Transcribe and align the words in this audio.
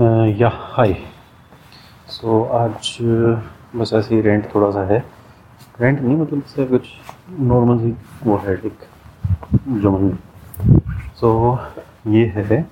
या 0.00 0.48
हाय 0.52 0.92
सो 2.08 2.42
आज 2.54 2.96
बस 3.76 3.90
ऐसे 3.94 4.14
ही 4.14 4.20
रेंट 4.20 4.44
थोड़ा 4.54 4.70
सा 4.70 4.84
है। 4.92 4.98
रेंट 5.80 6.00
नहीं 6.00 6.16
मतलब 6.16 6.42
इससे 6.46 6.64
कुछ 6.66 6.86
नॉर्मल 7.40 7.78
सी 7.78 7.90
वो 8.24 8.36
है, 8.36 8.54
एक 8.56 8.86
जो 9.82 9.90
मन 9.90 10.16
सो 11.16 11.58
ये 12.08 12.24
है 12.36 12.62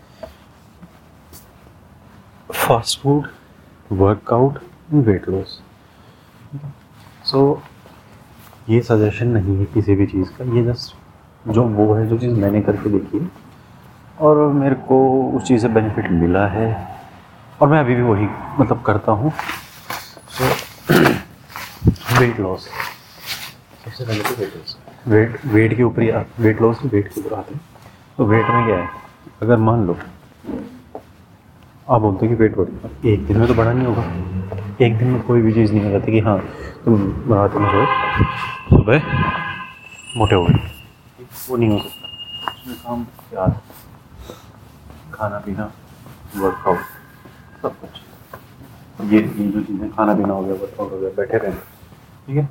fast 2.50 3.00
food 3.00 3.26
workout 3.92 4.58
and 4.92 5.04
weight 5.06 5.28
loss 5.28 5.60
सो 7.24 7.62
ये 8.68 8.80
सजेशन 8.82 9.28
नहीं 9.28 9.56
है 9.58 9.64
किसी 9.74 9.94
भी 9.94 10.06
चीज़ 10.06 10.30
का, 10.38 10.44
ये 10.56 10.64
जस्ट 10.64 11.48
जो 11.48 11.64
वो 11.64 11.92
है, 11.94 12.06
जो 12.08 12.18
चीज़ 12.18 12.40
मैंने 12.40 12.60
करके 12.62 12.90
देखी। 12.90 13.18
है 13.18 13.28
और 14.20 14.46
मेरे 14.52 14.74
को 14.88 15.00
उस 15.36 15.44
चीज़ 15.44 15.62
से 15.62 15.68
बेनिफिट 15.68 16.10
मिला 16.12 16.46
है। 16.48 16.89
और 17.60 17.68
मैं 17.68 17.78
अभी 17.80 17.94
भी 17.94 18.02
वही 18.02 18.26
मतलब 18.58 18.82
करता 18.82 19.12
हूँ। 19.12 19.32
सो 20.30 20.44
वेट 22.20 22.40
लॉस 22.40 22.68
सबसे 23.84 24.04
पहले 24.04 24.22
तो 24.22 24.34
वेट 24.38 24.54
लॉस 24.56 24.76
वेट 25.08 25.44
वेट 25.46 25.76
के 25.76 25.82
ऊपर 25.82 26.02
ही 26.02 26.10
वेट 26.44 26.62
लॉस 26.62 26.78
वेट 26.84 27.08
के 27.14 27.20
ऊपर 27.20 27.34
आते 27.36 27.54
हैं। 27.54 27.60
तो 28.16 28.24
वेट 28.26 28.46
में 28.50 28.64
क्या 28.66 28.76
है? 28.76 28.88
अगर 29.42 29.56
मान 29.58 29.86
लो 29.86 29.96
आप 31.88 32.00
बोलते 32.00 32.26
हैं 32.26 32.36
कि 32.36 32.42
वेट 32.42 32.56
बढ़ 32.56 33.06
एक 33.08 33.26
दिन 33.26 33.38
में 33.38 33.46
तो 33.48 33.54
बढ़ा 33.54 33.72
नहीं 33.72 33.86
होगा। 33.86 34.02
एक 34.86 34.98
दिन 34.98 35.08
में 35.08 35.20
कोई 35.22 35.42
भी 35.42 35.52
चीज़ 35.52 35.72
नहीं 35.72 35.84
हो 35.84 35.90
जाती 35.90 36.12
कि 36.12 36.20
हाँ 36.26 36.38
तुम 36.84 36.94
रात 37.32 37.54
में 37.54 37.68
सोए 37.70 37.86
सुबह 38.68 38.98
मोटे 40.18 40.34
हो 40.34 40.44
गए। 40.44 40.54
वो 41.48 41.56
नहीं 41.56 41.70
हो 41.70 41.78
सकता। 41.78 42.72
काम 42.84 43.04
क्या 43.30 43.46
खाना 45.12 45.38
पीना 45.46 45.70
वर्कआउट 46.36 46.78
सब 47.62 47.80
कुछ। 47.80 47.90
ये 49.12 49.20
ये 49.20 49.46
जो 49.50 49.60
चीज़ें 49.62 49.90
खाना 49.90 50.14
पीना 50.14 50.34
हो 50.34 50.42
गया 50.44 50.54
वर्कआउट 50.54 50.92
हो 50.92 50.98
गया 50.98 51.10
बैठे 51.16 51.38
रहना। 51.38 51.60
ठीक 52.26 52.36
है? 52.36 52.48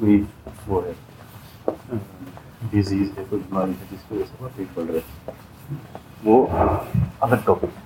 कोई 0.00 0.16
वो 0.68 0.80
है। 0.80 0.94
डिज़ीज़ 2.72 3.10
है 3.18 3.24
कोई 3.24 3.38
बीमारी 3.38 3.72
है 3.72 3.88
जिसकी 3.90 4.14
वजह 4.14 4.24
से 4.24 4.32
वो 4.42 4.48
पेट 4.56 4.68
बढ़ 4.76 4.84
रहा 4.84 4.96
है। 4.96 5.02
वो 6.24 6.34
अलग 7.22 7.44
टॉपिक 7.44 7.70
है। 7.70 7.82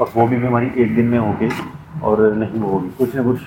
और 0.00 0.12
वो 0.16 0.26
भी 0.26 0.36
बीमारी 0.36 0.66
एक 0.82 0.94
दिन 0.96 1.06
में 1.06 1.18
होगी 1.18 1.48
और 2.02 2.20
नहीं 2.34 2.60
होगी। 2.60 2.90
कुछ 2.98 3.14
ना 3.14 3.22
कुछ 3.22 3.40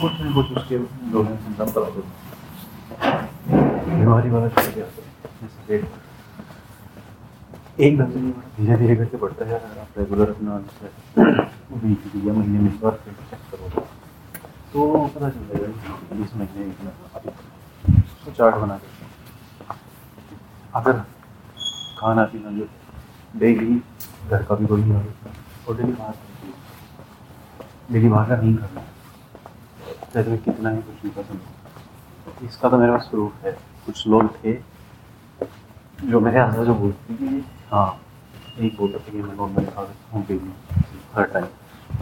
कुछ 0.00 0.20
ना 0.20 0.34
कुछ 0.34 0.56
उसके 0.58 0.78
दो 1.12 1.24
सिम्टम 1.24 1.70
पता 1.70 1.88
बीमारी 3.96 4.30
वाला 4.30 4.48
चल 4.48 4.70
गया। 4.70 4.86
जैसे 7.78 7.92
पेट 7.92 7.92
एकदम 7.92 8.10
से 8.10 8.20
धीरे 8.56 8.76
धीरे 8.76 8.96
करके 8.96 9.16
बढ़ता 9.16 9.44
है। 9.44 9.54
अगर 9.54 9.78
आप 9.78 9.88
रेगुलर 9.98 10.30
अपना 10.30 10.56
वीक 11.84 12.26
या 12.26 12.32
महीने 12.32 12.58
में 12.58 12.74
एक 12.74 12.80
बार 12.80 12.92
फिर 13.04 13.14
चेक 13.30 13.40
करोगे। 13.50 13.80
तो 14.72 15.10
पता 15.14 15.30
चल 15.30 15.46
जाएगा 15.46 16.16
बीस 16.16 16.36
महीने 16.36 16.66
इतना 16.66 16.90
तो 18.26 18.32
चार्ट 18.32 18.54
बना 18.54 18.76
के 18.76 18.88
अगर 20.74 20.92
खाना 21.98 22.24
पीना 22.24 22.50
जो 22.58 22.68
डेली 23.38 23.82
घर 24.30 24.42
का 24.42 24.54
भी 24.54 24.64
नहीं 24.64 24.92
होगा 24.92 25.30
और 25.68 25.76
डेली 25.76 25.92
बाहर 25.92 26.14
डेली 27.92 28.08
बाहर 28.08 28.28
का 28.28 28.36
नहीं 28.42 28.54
करना 28.56 28.80
चाहे 30.12 30.24
तुम्हें 30.24 30.42
कितना 30.42 30.70
ही 30.70 30.76
कुछ 30.76 31.02
भी 31.02 31.08
पसंद 31.08 31.40
इसका 32.44 32.68
तो 32.68 32.78
मेरे 32.78 32.92
पास 32.92 33.08
प्रूफ 33.10 33.44
है। 33.44 33.52
कुछ 33.86 34.06
लोग 34.06 34.44
थे 34.44 34.52
जो 36.10 36.20
मेरे 36.20 36.36
यहाँ 36.36 36.64
जो 36.64 36.74
बोलते 36.74 37.14
कि 37.14 37.44
हाँ 37.74 37.86
एक 38.64 38.76
बोलता 38.76 38.98
था 38.98 39.12
कि 39.12 39.18
मैं 39.18 39.34
नॉर्मल 39.36 39.64
खा 39.66 39.84
सकता 39.84 40.16
हूँ 40.16 40.24
डेली 40.26 40.52
हर 41.14 41.24
टाइम 41.32 41.46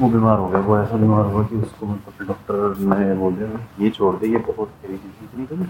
वो 0.00 0.08
बीमार 0.08 0.38
हो 0.38 0.48
गया, 0.48 0.60
वो 0.60 0.78
ऐसा 0.78 0.96
बीमार 0.96 1.24
हुआ 1.26 1.44
कि 1.48 1.56
उसको 1.56 1.86
मतलब 1.86 2.26
डॉक्टर 2.28 2.76
ने 2.80 3.14
बोल 3.14 3.32
दिया, 3.34 3.60
ये 3.80 3.90
छोड़ 3.90 4.14
दे, 4.16 4.26
ये 4.26 4.38
बहुत 4.48 4.74
हेवी 4.82 4.96
चीज़ 4.96 5.24
इतनी 5.24 5.46
कभी 5.46 5.64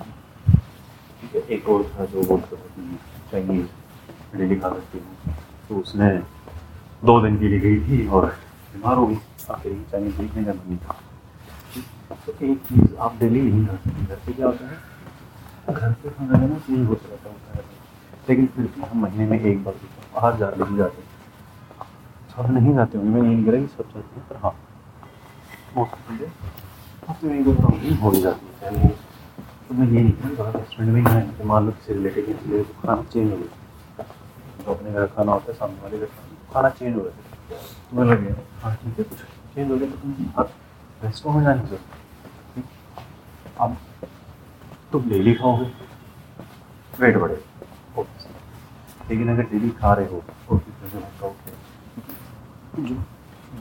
ठीक 1.21 1.35
है, 1.35 1.41
एक 1.57 1.69
और 1.69 1.85
था 1.93 2.05
जो 2.05 2.23
बोलता 2.29 2.57
था 2.57 2.69
कि 2.75 2.99
चाइनीज़ 3.31 4.39
डेली 4.39 4.57
खा 4.57 4.69
सकती 4.69 4.99
हूँ। 4.99 5.35
तो 5.69 5.77
उसने 5.81 6.11
दो 7.05 7.21
दिन 7.21 7.39
के 7.39 7.49
लिए 7.49 7.61
गई 7.61 7.81
थी 7.89 8.07
और 8.09 8.27
बीमार 8.75 8.97
हो 8.97 9.07
गई। 9.07 9.19
आखिर 9.51 9.85
चाइनीज़ 9.93 10.17
देखने 10.17 10.45
का 10.45 10.53
नहीं 10.53 10.79
था। 10.79 10.99
तो 12.27 12.33
एक 12.47 12.59
चीज़ 12.69 12.97
आप 12.97 13.17
डेली 13.21 13.41
नहीं 13.43 13.67
खा 13.67 13.77
सकते, 13.77 14.05
घर 14.07 14.21
पे 14.27 14.33
क्या 14.33 14.47
होता 14.47 14.65
है? 14.67 15.75
घर 15.75 15.93
पे 15.93 16.11
खाना 16.11 16.39
लेना 16.39 16.59
चेंज 16.59 16.87
होता 16.89 17.09
रहता 17.09 17.29
है। 17.31 17.81
लेकिन 18.29 18.47
फिर 18.47 18.65
भी 18.77 18.83
हम 18.83 19.03
महीने 19.03 19.27
में 19.27 19.41
एक 19.41 19.65
बार 19.65 19.75
बाहर 20.15 20.37
जा 20.39 20.51
नहीं 20.59 20.77
जाते 20.77 21.03
सब 22.33 22.51
नहीं 22.51 22.75
जाते 22.75 22.99
होंगे, 22.99 23.11
मैं 23.11 23.23
नहीं 23.23 23.45
कह 23.45 23.51
रहा 23.53 23.61
कि 23.61 23.67
सब 23.69 23.89
जाते 23.95 24.17
हैं, 24.17 24.27
पर 24.29 24.37
हाँ। 24.43 24.53
चीज़ें 26.07 26.31
जाती 28.21 28.47
है। 28.63 28.89
तो 29.69 29.75
मैं 29.75 29.87
नहीं 29.87 30.13
रहा 30.13 30.35
खाना 32.83 33.03
चेंज 33.13 33.33
हो 33.33 33.39
अपने 34.73 34.93
घर 34.93 35.07
खाना 35.17 35.33
होता 35.33 35.53
है, 35.53 35.59
सामने 35.59 35.81
वाले 35.83 35.99
घर 35.99 36.07
खाना 36.53 36.69
चेंज 36.71 36.97
हो 36.97 37.03
तो 37.03 37.09
हाँ 38.63 38.75
ठीक 38.77 38.99
है, 38.99 39.05
कुछ 39.05 39.19
चेंज 39.55 39.71
हो 39.71 39.77
गया 39.77 39.89
तो 39.91 39.97
तुम 39.97 40.15
आप 40.39 40.51
में 41.73 41.79
अब 43.61 43.77
तुम 44.93 45.09
डेली 45.11 45.35
खाओगे। 45.35 45.65
वेट 47.01 47.17
बढ़ेगा 47.17 47.41
लेकिन 47.99 49.29
अगर 49.29 49.43
डेली 49.43 49.71
खा 49.81 49.93
रहे 49.95 50.07
हो 50.07 50.23
और 50.51 50.59
फिर 50.59 50.89
से 50.91 50.99
वर्कआउट 50.99 51.37
है। 51.47 52.85
जो। 52.85 52.95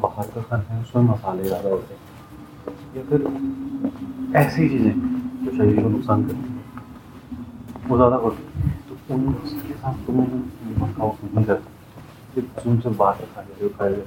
बाहर 0.02 0.28
का 0.28 0.42
खाना 0.42 0.64
है 0.66 0.82
उसमें 0.82 1.04
मसाले 1.04 1.44
ज़्यादा 1.44 1.70
होते 1.70 1.94
हैं। 1.94 2.02
या 2.96 3.04
फिर 3.10 3.20
ऐसी 4.38 4.68
चीज़ें 4.70 4.94
जो 5.46 5.52
शरीर 5.58 5.82
को 5.84 5.90
नुकसान 5.90 6.24
करती 6.24 6.48
हैं। 6.48 6.60
वो 7.88 7.98
ज़्यादा 7.98 8.16
होती 8.16 8.44
हैं। 8.56 8.72
तो 8.90 9.14
उनके 9.14 9.74
साथ 9.74 10.06
तुम 10.06 10.18
वर्कआउट 10.22 11.24
नहीं 11.24 11.46
कर 11.46 11.62
फिर 12.34 12.44
तुम 12.64 12.80
सिर्फ़ 12.80 12.98
बाहर 12.98 13.16
का 13.16 13.26
खा 13.34 13.42
रहे 13.42 13.64
हो 13.64 13.70
खाए 13.78 13.90
हुए 13.90 14.04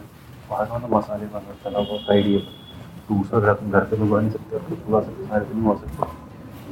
बाहर 0.50 0.66
का 0.66 0.76
मतलब 0.76 0.94
मसाले 0.96 1.26
वाला 1.26 1.54
तला 1.64 1.78
हुआ 1.80 1.98
फ्राइड 2.04 2.26
ये। 2.26 2.38
दूसरा 3.08 3.40
घर 3.40 3.54
घर 3.70 3.84
पे 3.84 3.96
तो 3.96 4.04
उगा 4.04 4.20
नहीं 4.20 4.30
सकते 4.30 4.56
और 4.56 4.62
उगा 4.88 5.00
सकते 5.00 5.26
सारे 5.26 5.44
दिन 5.44 5.62
हो 5.64 5.74
सकते। 5.76 5.96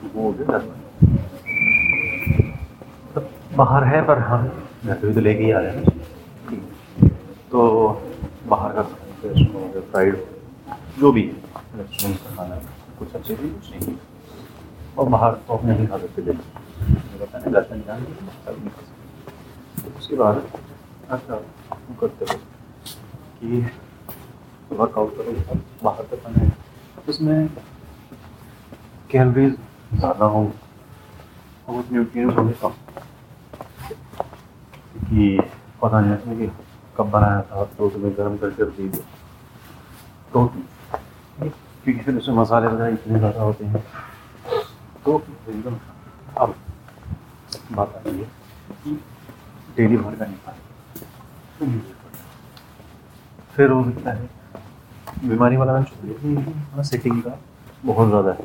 वो 0.08 0.22
हो 0.22 0.32
गया 0.32 0.58
घर 0.58 0.62
बाहर 3.62 3.84
है, 3.84 3.98
पर 4.06 4.18
हम 4.18 4.46
घर 4.84 4.94
पे 4.94 5.06
भी 5.06 5.14
तो 5.14 5.20
लेके 5.20 5.44
ही 5.44 5.50
आ 5.50 5.58
रहे 5.60 5.72
हैं। 5.72 5.82
तो 7.50 7.60
बाहर 8.48 8.72
का 8.72 8.82
फ्राइड 8.82 10.16
जो 10.98 11.12
भी 11.12 11.22
है 11.22 11.34
रेस्टोरेंट 11.76 12.16
का 12.18 12.34
खाना, 12.36 12.56
कुछ 12.98 13.14
अच्छे 13.14 13.34
भी, 13.34 13.48
कुछ 13.50 13.70
नहीं। 13.70 13.94
और 14.98 15.08
बाहर 15.08 15.32
तो 15.46 15.54
अपने 15.54 15.74
नहीं 15.74 15.86
खा 15.86 15.98
सकते 15.98 16.22
नहीं 16.22 16.36
उसके 19.96 20.16
बाद 20.16 20.42
अच्छा 21.10 21.36
करते 22.00 22.24
हो 22.24 22.38
कि 23.38 23.48
वर्कआउट 24.72 25.16
करो, 25.16 25.32
बाहर 25.84 26.04
का 26.04 26.16
खाना 26.16 26.38
है। 26.40 26.50
उसमें 27.08 27.48
कैलरीज 29.10 29.56
ज़्यादा 29.94 30.26
हो, 30.26 30.42
और 31.68 31.84
न्यूट्रिएंट्स 31.92 32.36
होंगे 32.38 32.54
कम 32.62 32.72
कि 35.12 35.24
पता 35.82 36.00
नहीं 36.00 36.14
इसमें 36.14 36.38
कि 36.38 36.46
कब 36.96 37.10
बनाया 37.10 37.40
था 37.42 37.64
तो 37.78 37.88
तुम्हें 37.90 38.12
गर्म 38.18 38.36
करके 38.38 38.64
दी 38.66 38.88
दो 38.88 39.02
तो 40.32 40.46
क्योंकि 41.38 42.00
फिर 42.00 42.16
उसमें 42.16 42.36
मसाले 42.36 42.66
वगैरह 42.66 42.92
इतने 42.92 43.18
ज़्यादा 43.18 43.42
होते 43.42 43.64
हैं। 43.64 43.82
तो 45.04 45.18
एकदम 45.48 45.76
अब 46.40 46.54
बात 47.72 47.94
आती 47.96 48.10
है 48.10 48.24
कि 48.84 48.90
डेली 49.76 49.96
भर 49.96 50.14
का 50.14 50.26
नहीं 50.26 51.80
फिर 53.56 53.70
हो 53.70 53.84
सकता 53.84 54.12
है 54.12 54.28
बीमारी 55.24 55.56
वाला 55.56 55.72
मैं 55.72 55.84
छोड़ 55.84 56.06
दिया 56.06 56.82
सेटिंग 56.82 57.22
का 57.22 57.38
बहुत 57.84 58.08
ज़्यादा 58.08 58.32
है। 58.32 58.44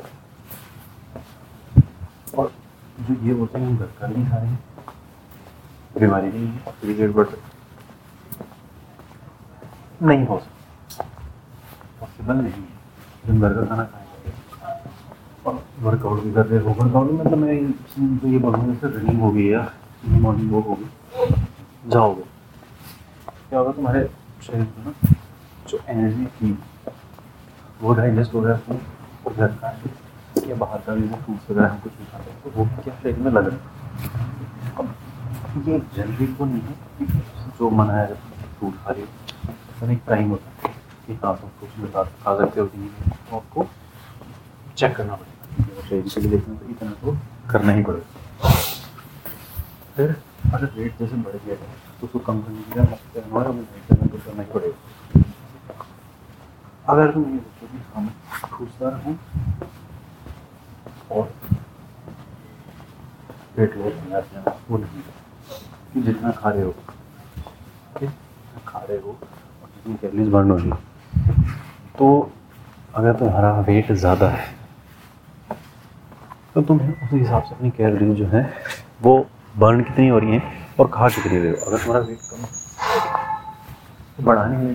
और 2.38 2.52
जो 3.00 3.14
ये 3.26 3.34
बोलते 3.34 3.58
हैं 3.58 3.76
घर 3.78 3.86
का 4.00 4.06
नहीं 4.06 4.26
खा 4.30 4.36
रहे 4.36 4.48
हैं 4.48 4.58
बीमारी 5.98 6.28
नहीं 6.28 6.46
है 6.46 6.72
क्रिकेट 6.80 7.14
बढ़ 7.14 7.26
नहीं 10.02 10.26
हो 10.26 10.38
सकता। 10.38 11.04
पॉसिबल 12.00 12.34
नहीं 12.34 12.52
है। 12.52 13.26
दिन 13.26 13.40
भर 13.40 13.54
का 13.54 13.64
खाना 13.66 13.84
खाएँगे। 13.84 14.32
और 15.46 15.62
वर्कआउट 15.80 16.22
भी 16.22 16.32
कर 16.32 16.46
रहे 16.46 16.60
हो। 16.60 16.74
वर्कआउट 16.74 17.10
में 17.10 17.18
मतलब 17.20 17.38
मैं 17.38 17.72
तो 18.18 18.28
ये 18.28 18.38
बोलूँगा, 18.38 18.72
जैसे 18.72 18.98
रनिंग 18.98 19.20
हो 19.20 19.30
गई 19.30 19.46
या 19.48 19.70
मॉर्निंग 20.06 20.52
वॉक 20.52 20.66
होगी 20.66 21.90
जाओगे। 21.90 22.22
क्या 23.48 23.58
होगा 23.58 23.72
तुम्हारे 23.72 24.04
शरीर 24.42 24.60
में 24.60 24.84
ना, 24.84 24.92
जो 25.68 25.80
एनर्जी 25.88 26.26
थी 26.26 26.58
वो 27.82 27.94
डाइजेस्ट 27.94 28.34
हो 28.34 28.40
गया 28.40 28.60
और 29.26 29.32
घर 29.34 29.52
का 29.62 29.78
या 30.48 30.54
बाहर 30.56 30.78
का 30.78 30.94
भी 30.94 31.08
फ्रूट्स 31.08 31.50
वगैरह 31.50 31.68
हम 31.68 31.78
कुछ 31.78 31.92
भी 31.92 32.04
खाते 32.12 32.30
तो 32.44 32.50
वो 32.56 32.64
क्या 32.84 32.94
शरीर 32.94 33.18
में 33.18 33.30
लग 33.30 33.46
रहा 33.46 33.56
है? 33.56 33.77
ये 35.66 35.74
एक 36.24 36.36
वो 36.38 36.44
नहीं 36.46 36.60
है 36.60 36.74
जो 37.58 37.70
मना 37.70 37.92
है 37.92 38.06
फ्रूट 38.58 38.74
खा 38.84 38.90
रही 38.90 39.02
एक 39.92 40.02
टाइम 40.08 40.30
होता 40.30 40.68
है 40.68 40.74
कि 41.06 41.14
हाँ 41.24 41.34
तुम 41.36 41.48
फ्रूट 41.58 41.72
में 41.78 41.90
खा 41.92 42.36
सकते 42.36 42.60
हो 42.60 42.66
कि 42.66 42.78
नहीं 42.78 42.90
तो 43.10 43.36
आपको 43.36 43.66
चेक 44.76 44.96
करना 44.96 45.14
पड़ेगा। 45.14 45.74
वो 45.74 45.82
शरीर 45.82 46.06
लिए 46.06 46.28
देखना 46.30 46.54
तो 46.54 46.70
इतना 46.70 46.90
तो 47.02 47.16
करना 47.50 47.72
ही 47.72 47.82
पड़ेगा। 47.84 48.50
फिर 49.96 50.08
अगर 50.54 50.68
रेट 50.76 50.98
जैसे 50.98 51.16
बढ़ 51.16 51.36
गया 51.36 51.54
है 51.54 51.60
तो 52.00 52.06
उसको 52.06 52.18
कम 52.18 52.40
करने 52.42 52.62
के 52.62 52.80
लिए 52.80 53.22
हमारा 53.22 53.50
वेट 53.50 53.88
करना 53.88 54.06
तो 54.06 54.18
करना 54.18 54.42
ही 54.42 54.48
पड़ेगा। 54.52 54.76
अगर 56.88 57.10
तुम 57.12 57.22
ये 57.32 57.38
सोचो 57.38 57.66
कि 57.66 57.78
हम 57.94 58.04
ठूसदार 58.50 58.94
हैं, 59.04 59.18
और 61.10 61.24
होना 63.58 64.20
चाहिए, 64.20 64.42
वो 64.70 64.78
नहीं 64.78 65.02
कि 65.02 65.17
जितना 66.02 66.30
खा 66.32 66.50
रहे 66.50 66.62
हो। 66.62 66.74
ठीक 67.98 68.10
खा 68.66 68.78
रहे 68.78 68.98
हो 68.98 69.10
और 69.10 69.68
जितनी 69.74 69.94
कैलरीज 70.02 70.28
बर्न 70.32 70.50
हो 70.50 70.56
रही 70.56 70.70
तो 71.98 72.08
अगर 72.94 73.12
तुम्हारा 73.18 73.50
वेट 73.68 73.92
ज़्यादा 73.94 74.28
है 74.28 74.46
तो 76.54 76.62
तुम्हें 76.62 76.88
उस 76.92 77.12
हिसाब 77.12 77.42
से 77.42 77.54
अपनी 77.54 77.70
कैलरीज 77.70 78.16
जो 78.18 78.26
है, 78.26 78.42
वो 79.02 79.26
बर्न 79.58 79.80
कितनी 79.82 80.08
हो 80.08 80.18
रही 80.18 80.30
हैं 80.32 80.42
और 80.80 80.88
खा 80.94 81.08
कितनी 81.08 81.38
रहे 81.38 81.50
हो? 81.50 81.56
अगर 81.56 81.78
तुम्हारा 81.78 82.04
वेट 82.06 82.18
कम 82.30 82.44
तो 84.16 84.22
बढ़ाने 84.24 84.56
में 84.56 84.74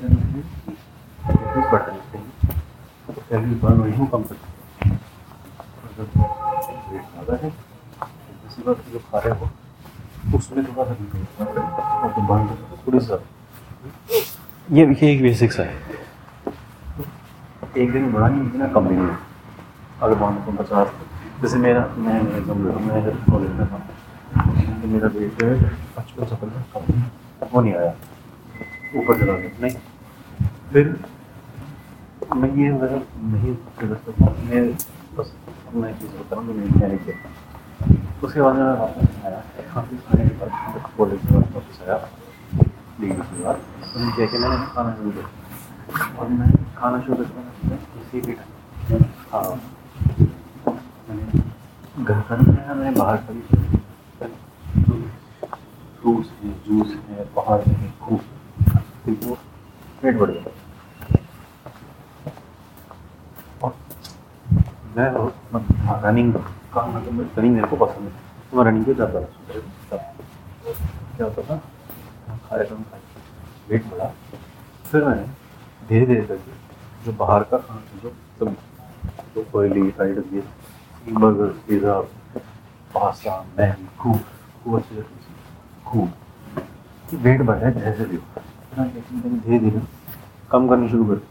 बढ़ानी 1.71 1.99
चाहिए 2.11 2.57
तो 3.07 3.13
कैलरीज 3.13 3.59
बर्न 3.61 3.77
हो 3.79 3.83
रही 3.83 3.95
हो 3.95 4.05
कम 4.05 4.23
कर 4.23 4.35
अगर 5.83 6.03
वेट 6.91 7.01
ज़्यादा 7.01 7.35
है 7.43 7.49
बात 8.65 8.77
जो 8.91 8.99
खा 9.11 9.19
रहे 9.19 9.39
हो 9.39 9.49
सा 10.39 10.49
सा 12.99 13.17
ये 14.71 14.85
ये 14.85 15.11
एक 15.11 15.21
बेसिक्स 15.21 15.59
है। 15.59 15.67
एक 17.77 17.91
दिन 17.91 18.11
बड़ा 18.13 18.27
नहीं, 18.27 18.41
इतना 18.47 18.67
कम 18.67 18.83
नहीं 18.87 18.97
अगर 20.01 20.17
मान 20.19 20.33
लो 20.35 20.51
पचास 20.63 20.87
जैसे 21.41 21.57
मेरा, 21.57 21.81
मैं 21.97 22.21
मैं 22.21 22.41
कॉलेज 23.31 23.51
में 23.51 23.67
था। 23.67 23.79
मेरा 24.85 25.07
वेट 25.07 25.41
पचपन 25.97 26.25
से 26.25 26.35
पंद्रह 26.35 26.63
कम 26.73 26.81
वो 27.53 27.61
नहीं 27.61 27.73
आया। 27.73 27.93
ऊपर 28.95 29.19
चला 29.19 29.33
गया। 29.33 29.51
नहीं। 29.61 29.75
फिर 30.73 30.85
मैं 32.35 32.49
ये 32.55 32.71
वजह 32.71 32.99
नहीं 33.31 33.53
मैं 34.49 34.61
बस 35.17 35.33
मैं 35.75 35.91
चीज़ 35.99 36.11
बता 36.11 36.35
रहा 36.35 36.45
हूँ 36.45 36.55
मेरी 36.55 36.79
क्या 36.79 36.87
किया। 36.89 37.15
उसके 38.23 38.41
बाद 38.41 38.55
मैं 38.55 38.65
वापस 38.79 39.15
आया 39.25 39.39
खाने 39.69 40.27
के 40.27 40.35
बाद 40.39 40.91
कॉलेज 40.97 41.19
के 41.21 41.33
बाद 41.33 41.53
वापस 41.53 41.79
आया 41.81 41.97
डिग्री 42.99 43.15
के 43.21 43.43
बाद 43.43 43.57
मैंने 43.95 44.27
क्या 44.27 44.39
मैंने 44.41 44.67
खाना 44.67 44.93
शुरू 44.95 45.11
किया 45.11 45.25
और 46.13 46.27
मैं 46.29 46.47
खाना 46.77 47.01
शुरू 47.01 47.23
करना 47.23 47.77
किसी 47.95 48.21
भी 48.21 48.35
हाँ 49.31 49.43
मैंने 51.09 51.43
घर 52.03 52.21
का 52.21 52.35
नहीं 52.35 52.55
खाया 52.55 52.73
मैंने 52.73 52.91
बाहर 52.99 53.17
का 53.17 53.33
भी 53.33 53.41
फ्रूट्स 55.97 56.31
हैं 56.39 56.55
जूस 56.65 56.95
है 57.09 57.27
बाहर 57.35 57.63
से 57.63 57.91
खूब 57.99 58.19
फिर 59.05 59.19
वो 59.23 59.37
पेट 60.01 60.17
बढ़ 60.17 60.31
गया 60.31 60.43
और 63.63 63.75
मैं 64.97 65.11
रनिंग 66.01 66.33
रनिंग 66.77 67.53
मेरे 67.53 67.67
को 67.67 67.75
पसंद 67.85 68.03
है 68.03 68.11
तो 68.51 68.57
मैं 68.57 68.63
रनिंग 68.65 68.85
पे 68.85 68.93
जाता 68.93 69.21
था 69.21 69.97
क्या 71.17 71.25
होता 71.25 71.41
था 71.43 71.57
खा 72.47 72.55
रहा 72.55 72.63
था 72.63 72.99
वेट 73.69 73.85
बढ़ा 73.91 74.07
फिर 74.91 75.05
मैंने 75.05 75.25
धीरे 75.89 76.05
धीरे 76.05 76.21
करके 76.21 76.51
जो 77.05 77.11
बाहर 77.19 77.43
का 77.43 77.57
खाना 77.57 77.99
जो 78.03 78.09
सब 78.39 78.55
जो 79.35 79.45
oily 79.59 79.89
fried 79.91 80.15
burger 81.13 81.47
pizza 81.67 81.99
pasta 82.93 83.33
Maggi 83.57 83.87
खूब 83.99 84.19
खूब 84.63 84.75
अच्छे 84.77 85.03
खूब 85.85 86.07
वेट 87.23 87.41
बढ़ 87.41 87.57
रहा 87.57 87.69
है 87.69 87.73
जैसे 87.79 88.05
भी 88.05 88.17
धीरे 89.39 89.59
धीरे 89.59 89.81
कम 90.51 90.67
करनी 90.69 90.89
शुरू 90.89 91.05
कर। 91.05 91.21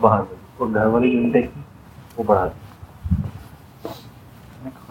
बाहर 0.00 0.22
और 0.60 0.70
घर 0.70 0.86
वाली 0.86 1.10
जो 1.10 1.18
इंटेक 1.18 1.50
थी 1.50 1.64
वो 2.18 2.24
बढ़ा 2.24 2.46
दी। 2.46 2.67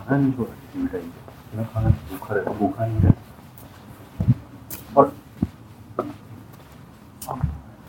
नहीं 0.09 0.31
किसी 0.33 0.81
भी 0.81 0.87
टाइम 0.87 1.09
पे 1.09 1.57
मैं 1.57 1.65
खाना 1.67 1.89
भूखा 1.89 2.35
रहता 2.35 2.51
भूखा 2.59 2.85
नहीं 2.85 2.99
रहता 2.99 3.21
और 4.97 5.11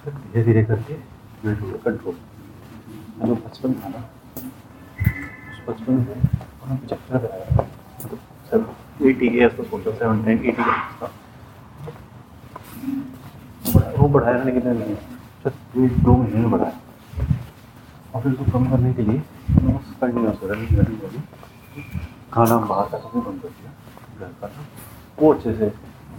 फिर 0.05 0.15
धीरे 0.15 0.43
धीरे 0.45 0.63
करके 0.65 0.95
हो 1.45 1.79
कंट्रोल 1.85 2.15
जो 3.27 3.35
बचपन 3.37 3.75
था 3.75 3.89
ना 3.89 4.01
उस 5.49 5.63
बचपन 5.69 5.93
में 5.93 6.01
उन्हें 6.01 6.79
पचहत्तर 6.79 7.19
पे 7.19 7.29
आया 7.29 7.47
मतलब 7.55 8.19
सब 8.51 9.07
एटी 9.07 9.29
के 9.29 9.45
आसपास 9.45 9.67
पहुँचा 9.69 9.91
सेवन 9.93 10.25
टाइम 10.25 10.39
एटी 10.41 10.53
के 10.55 10.71
आसपास 10.71 11.13
वो 13.99 14.09
बढ़ाया 14.09 14.45
कितने 14.45 14.73
नहीं 14.75 15.89
दो 16.01 16.17
महीने 16.17 16.41
में 16.41 16.51
बढ़ाया 16.51 17.27
और 18.15 18.23
फिर 18.23 18.33
उसको 18.33 18.45
कम 18.53 18.71
करने 18.71 18.93
के 18.95 19.03
लिए 19.03 19.19
कंटिन्यूस 20.01 20.41
रनिंग 20.45 20.79
रनिंग 20.79 21.01
रनिंग 21.03 22.08
खाना 22.39 22.57
बाहर 22.57 22.89
का 22.89 22.99
काफ़ी 22.99 23.21
बंद 23.21 23.41
कर 23.43 23.49
दिया, 23.49 23.71
घर 24.21 24.33
का 24.41 24.47
ना 24.47 24.65
वो 25.19 25.33
अच्छे 25.35 25.55
से 25.55 25.69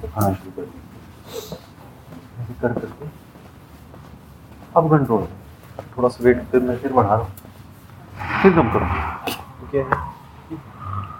तो 0.01 0.07
खाना 0.07 0.33
शुरू 0.33 0.51
कर 0.56 0.66
दिया। 0.66 0.81
कर 2.62 2.74
करके 2.80 3.06
अब 4.77 4.89
कंट्रोल 4.92 5.27
थोड़ा 5.98 6.10
सा 6.10 6.24
वेट 6.24 6.42
फिर 6.51 6.62
मैं 6.62 6.77
फिर 6.77 6.94
बढ़ा 6.94 7.16
रहा 7.16 7.18
हूँ। 7.18 7.30
फिर 8.42 8.54
कम 8.56 8.71
करूँ 8.74 8.89
तो 9.60 9.68
क्या 9.71 9.83
है? 9.83 10.00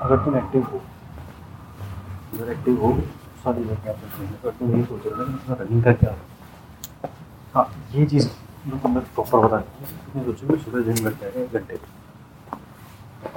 अगर 0.02 0.18
तुम 0.26 0.36
एक्टिव 0.38 0.64
हो। 0.72 0.82
अगर 2.34 2.52
एक्टिव 2.52 2.82
हो, 2.86 2.92
सारी 3.44 3.64
बात 3.64 3.82
क्या 3.84 3.94
करते 3.94 4.26
हैं। 4.26 4.40
अगर 4.40 4.52
तुम 4.60 4.72
यही 4.72 4.84
सोच 4.84 5.06
रहे 5.06 5.14
हो 5.16 5.56
रनिंग 5.62 5.84
का 5.84 5.94
क्या 6.02 6.16
हाँ 7.56 7.66
ये 7.94 8.06
चीज़ 8.06 8.28
तुम्हें 8.68 9.04
प्रॉपर 9.06 9.46
बता 9.46 9.58
तुमने 9.60 10.26
सोचो 10.26 10.54
कि 10.54 10.64
सुबह 10.64 10.92
जिम 10.92 11.04
करके 11.04 11.26
आए 11.26 11.44
एक 11.44 11.54
घंटे। 11.54 11.80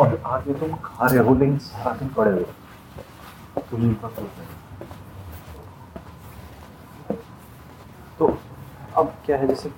और 0.00 0.44
में 0.46 0.58
तुम 0.58 0.74
खा 0.84 1.06
रहे 1.06 1.18
हो, 1.18 1.34
लेकिन 1.34 1.58
सारा 1.60 1.92
दिन 1.96 2.08
पड़े 2.08 2.30
हुए 2.30 2.44
तुझे 3.70 3.92
पता 3.94 4.08
चलता 4.16 4.42
तो 8.18 8.26
अब 8.96 9.14
क्या 9.26 9.36
है 9.38 9.46
जैसे 9.48 9.68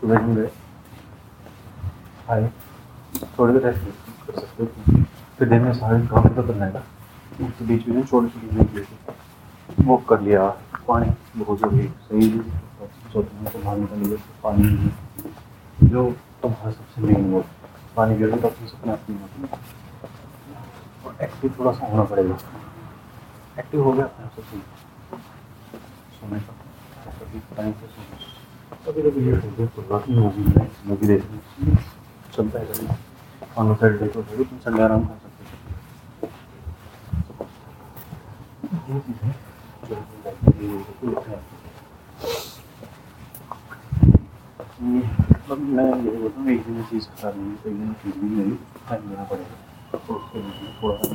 सुबह 0.00 0.18
जिम 0.18 0.34
गए? 0.36 0.50
आए। 2.30 2.50
थोड़ी 3.38 3.52
देर 3.52 3.62
रेस्ट 3.66 3.80
कर 4.26 4.40
सकते 4.40 4.62
हो। 4.62 5.02
फिर 5.38 5.48
दिन 5.48 5.62
में 5.62 5.72
सारे 5.74 6.06
काम 6.06 6.28
तो 6.28 6.42
करना 6.42 6.64
है 6.64 6.82
उसके 7.40 7.64
बीच 7.64 7.86
में 7.88 8.02
छोटी 8.04 8.28
छोटी 8.28 8.56
लेके 8.56 9.84
वॉक 9.84 10.08
कर 10.08 10.20
लिया। 10.20 10.48
पानी 10.88 11.10
बहुत 11.36 11.58
ज़रूरी 11.58 11.88
सही 12.08 12.30
सोचना 13.12 13.50
तो 13.50 13.58
बाहर 13.58 13.76
निकल 13.78 14.16
पानी 14.42 15.88
जो 15.88 16.10
तुम्हारा 16.42 16.70
सबसे 16.70 17.00
मेन 17.02 17.30
वो 17.32 17.40
पानी 17.96 18.16
ज़रूरी 18.18 18.40
तो 18.40 18.48
अपने 18.48 18.66
सपने 18.68 18.92
अपनी 18.92 19.16
होती 19.18 19.36
और 21.06 21.12
एक्टिव 21.24 21.54
थोड़ा 21.58 21.72
सा 21.72 21.86
होना 21.86 22.04
पड़ेगा। 22.10 22.36
एक्टिव 23.58 23.82
हो 23.84 23.92
गया, 23.92 24.04
अपने 24.04 24.24
आप 24.24 24.32
से 24.36 24.42
सोने। 26.16 26.38
का 26.40 26.52
सोना 27.76 28.06
कभी 28.86 29.00
कभी 29.02 29.20
लेट 29.20 29.44
हो 29.44 29.66
कोई 29.76 29.84
बात 29.90 30.08
मूवी 30.08 30.42
में 30.44 30.66
मूवी 30.86 31.06
देखने 31.06 31.38
चलता 32.36 32.58
है 32.58 32.64
कभी। 32.66 32.86
ऑन 33.58 33.74
सैटरडे 33.74 34.06
को 34.08 34.22
ज़रूर 34.22 34.46
तुम 34.46 34.58
संडे 34.64 34.82
आराम 34.82 35.02
कर 35.04 35.16
सकते 35.22 35.40
हो। 35.44 35.48
ये 38.94 39.00
चीज़ 39.06 39.20
है 39.24 39.30
जो 39.88 39.96
मतलब 45.30 45.58
मैं 45.58 45.84
ये 46.04 46.10
बोलता 46.10 46.40
हूँ 46.40 46.48
एक 46.50 46.62
दिन 46.66 46.74
में 46.74 46.75
चीज़ 46.86 47.06
खराब 47.10 47.36
नहीं 47.36 47.50
है 47.50 47.56
तो 47.56 47.70
दिन 47.70 47.92
चीज़ 47.94 48.14
भी 48.14 48.28
नहीं 48.30 48.56
टाइम 48.88 49.08
देना 49.08 49.24
पड़ेगा 49.24 49.98
तो 49.98 50.14
उसके 50.14 50.40
में 50.40 50.50
थोड़ा 50.78 50.96
सा 50.98 51.08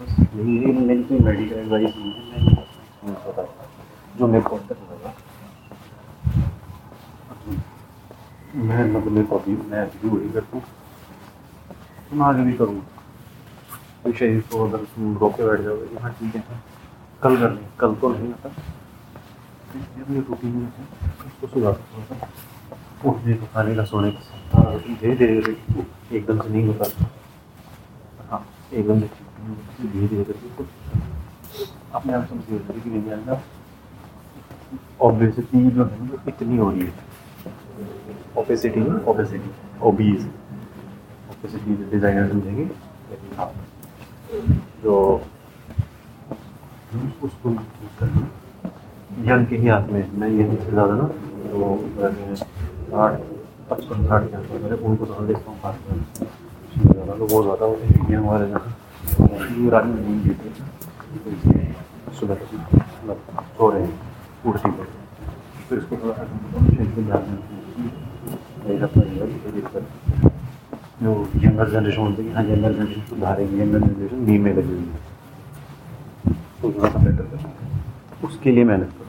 बस 0.00 0.14
यही 0.36 0.72
मेडिकल 0.80 1.24
है 1.50 1.64
मैं 3.04 3.14
पता 3.16 3.46
जो 4.18 4.26
मेरे 4.26 4.42
को 4.42 4.56
मैं 8.58 8.84
मतलब 8.92 9.22
मैं 9.70 9.80
अभी 9.80 10.08
वही 10.08 10.30
करता 10.30 10.56
हूँ 10.56 10.64
मैं 12.14 12.44
भी 12.44 12.52
करूँगा 12.54 14.12
शरीर 14.12 14.40
को 14.52 14.64
अगर 14.66 14.86
रोके 15.20 15.48
बैठ 15.48 15.60
जाओगे 15.60 16.00
हाँ 16.00 16.14
है 16.22 16.62
कल 17.22 17.36
कर 17.36 17.50
लें 17.50 17.68
कल 17.80 17.94
तो 17.94 18.08
नहीं 18.08 18.32
आता 18.32 18.48
है 18.48 18.77
उसको 23.04 23.46
खाने 23.54 23.74
का 23.76 23.84
सोने 23.84 24.10
का 24.12 24.62
धीरे 24.78 25.14
धीरे 25.16 25.56
एकदम 26.16 26.40
से 26.40 26.48
नहीं 26.48 26.64
होता 26.66 26.84
हाँ 28.30 28.40
एकदम 28.72 29.00
धीरे 29.00 30.06
धीरे 30.08 30.24
करके 30.24 30.48
कुछ 30.56 30.66
अपने 31.94 32.12
आप 32.12 32.26
समझ 32.30 32.42
गए 32.50 32.80
कि 32.80 32.90
नहीं 32.90 33.24
ना 33.26 33.40
ऑब्वियसली 35.06 35.70
जो 35.70 35.84
है 35.84 35.98
वो 36.08 36.18
इतनी 36.28 36.56
हो 36.56 36.70
रही 36.70 36.80
है। 36.80 36.92
Obesity 38.38 38.80
obesity 39.10 39.50
obese 39.88 40.26
obesity 41.30 41.74
designer 41.90 42.28
समझेंगे 42.28 42.64
हाँ 43.36 43.50
जो 44.82 44.96
उसको 47.24 47.50
यूज़ 47.50 47.98
करना 48.00 48.28
यंग 49.26 49.46
के 49.46 49.56
ही 49.56 49.68
हाथ 49.68 49.88
में 49.92 50.02
मैं 50.18 50.28
यंग 50.30 50.52
से 50.58 50.70
ज़्यादा 50.70 50.94
ना 50.94 51.06
तो 51.50 51.58
साठ 52.36 53.12
पचपन 53.70 54.06
साठ 54.08 54.22
के 54.30 54.36
आसपास 54.36 54.60
मेरे 54.62 54.76
उनको 54.76 55.06
ज़्यादा 55.06 55.24
देखता 55.26 55.50
हूँ 55.50 55.58
खास 55.62 55.76
कर 55.86 55.94
ज़्यादा 56.82 57.12
तो 57.14 57.26
बहुत 57.26 57.44
ज़्यादा 57.44 57.64
होते 57.66 57.84
हैं 57.86 57.94
यंग 58.12 58.26
वाले 58.28 58.46
जहाँ 58.48 58.62
ये 59.58 59.70
रात 59.70 59.84
में 59.84 59.94
नींद 60.04 60.22
देते। 60.26 60.46
हैं 61.48 61.72
तो 62.04 62.12
सुबह 62.14 62.34
मतलब 62.34 63.18
सो 63.58 63.70
रहे 63.70 63.82
हैं, 63.82 63.92
उड़ती 64.46 64.70
पर 64.70 64.86
फिर 65.68 65.78
इसको 65.78 65.94
थोड़ा 65.96 66.14
में 67.26 67.36
जो 71.02 71.10
यंगर 71.42 71.68
जनरेशन 71.70 72.00
होती 72.00 72.22
है 72.24 72.32
हाँ 72.34 72.44
यंगर 72.44 72.72
जनरेशन 72.72 73.02
सुधारेंगे 73.08 73.62
यंगर 73.62 73.80
जनरेशन 73.80 74.18
नींद 74.26 74.40
में 74.42 74.52
लगी 74.54 74.68
हुई 74.68 74.84
है। 74.84 74.98
तो 76.62 76.66
कर 76.70 76.86
उसके 78.26 78.50
लिए 78.52 78.64
मेहनत 78.64 78.90
करो। 78.98 79.07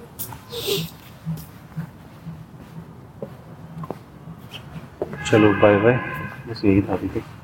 चलो 5.31 5.51
बाय 5.53 5.77
बाय 5.77 5.93
बस 6.47 6.61
यही 6.65 6.81
था 6.81 6.93
अभी। 6.93 7.07
तक 7.09 7.38